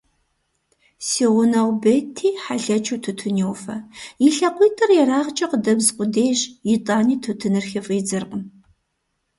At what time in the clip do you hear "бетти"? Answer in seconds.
1.83-2.29